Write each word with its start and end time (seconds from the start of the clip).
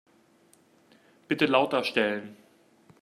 Bitte 1.27 1.45
lauter 1.45 1.83
stellen. 1.83 2.35